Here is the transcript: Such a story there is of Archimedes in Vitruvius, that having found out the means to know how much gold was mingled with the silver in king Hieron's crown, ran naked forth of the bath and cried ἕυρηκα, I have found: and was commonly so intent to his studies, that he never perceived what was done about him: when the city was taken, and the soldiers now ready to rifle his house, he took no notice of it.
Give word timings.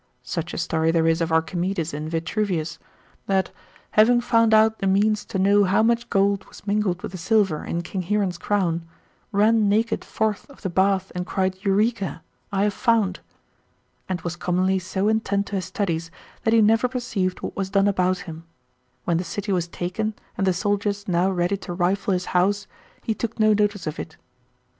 Such 0.23 0.51
a 0.55 0.57
story 0.57 0.89
there 0.89 1.05
is 1.05 1.21
of 1.21 1.31
Archimedes 1.31 1.93
in 1.93 2.09
Vitruvius, 2.09 2.79
that 3.27 3.51
having 3.91 4.19
found 4.19 4.51
out 4.51 4.79
the 4.79 4.87
means 4.87 5.23
to 5.25 5.37
know 5.37 5.65
how 5.65 5.83
much 5.83 6.09
gold 6.09 6.43
was 6.45 6.65
mingled 6.65 7.03
with 7.03 7.11
the 7.11 7.19
silver 7.19 7.63
in 7.63 7.83
king 7.83 8.01
Hieron's 8.01 8.39
crown, 8.39 8.81
ran 9.31 9.69
naked 9.69 10.03
forth 10.03 10.49
of 10.49 10.63
the 10.63 10.71
bath 10.71 11.11
and 11.13 11.27
cried 11.27 11.55
ἕυρηκα, 11.59 12.21
I 12.51 12.63
have 12.63 12.73
found: 12.73 13.19
and 14.09 14.19
was 14.21 14.35
commonly 14.37 14.79
so 14.79 15.07
intent 15.07 15.45
to 15.45 15.55
his 15.57 15.65
studies, 15.65 16.09
that 16.45 16.53
he 16.55 16.63
never 16.63 16.87
perceived 16.87 17.43
what 17.43 17.55
was 17.55 17.69
done 17.69 17.87
about 17.87 18.21
him: 18.21 18.45
when 19.05 19.17
the 19.17 19.23
city 19.23 19.51
was 19.51 19.67
taken, 19.67 20.15
and 20.35 20.47
the 20.47 20.51
soldiers 20.53 21.07
now 21.07 21.29
ready 21.29 21.57
to 21.57 21.73
rifle 21.73 22.13
his 22.15 22.25
house, 22.33 22.65
he 23.03 23.13
took 23.13 23.39
no 23.39 23.53
notice 23.53 23.85
of 23.85 23.99
it. 23.99 24.17